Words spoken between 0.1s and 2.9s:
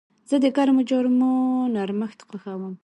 زه د ګرمو جامو نرمښت خوښوم.